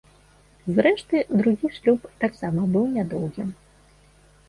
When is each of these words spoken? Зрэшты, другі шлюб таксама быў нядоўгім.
Зрэшты, 0.77 1.21
другі 1.43 1.71
шлюб 1.77 2.09
таксама 2.25 2.61
быў 2.75 2.91
нядоўгім. 2.99 3.57